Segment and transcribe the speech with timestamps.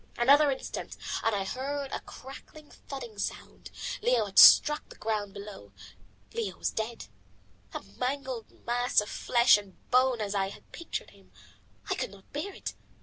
[0.17, 3.69] Another instant and I heard a crackling, thudding sound.
[4.01, 5.73] Leo had struck the ground below.
[6.33, 7.05] Leo was dead,
[7.71, 11.31] a mangled mass of flesh and bone as I had pictured him.
[11.87, 12.73] I could not bear it.